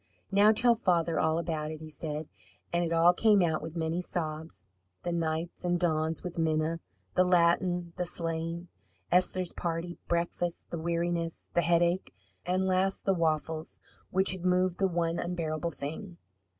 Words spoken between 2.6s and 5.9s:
And it all came out with many sobs the nights and